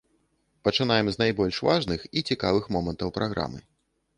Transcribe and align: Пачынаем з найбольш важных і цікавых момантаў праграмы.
Пачынаем 0.67 1.11
з 1.15 1.19
найбольш 1.23 1.59
важных 1.67 2.07
і 2.17 2.25
цікавых 2.31 2.63
момантаў 2.77 3.15
праграмы. 3.19 3.65